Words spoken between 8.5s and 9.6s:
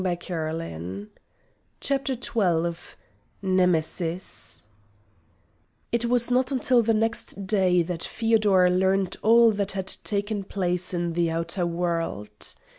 learned all